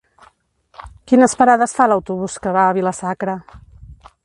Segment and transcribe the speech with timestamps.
[1.11, 3.39] Quines parades fa l'autobús que va a Vila-sacra?